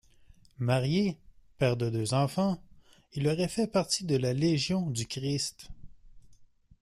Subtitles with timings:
[0.57, 1.15] Marié,
[1.59, 2.59] père de deux enfants,
[3.13, 5.69] il aurait fait partie de la Légion du Christ.